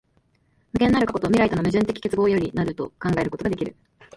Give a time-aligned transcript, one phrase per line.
[0.73, 3.75] 無限なる過去と未来との矛盾的結合より成ると考えることができる。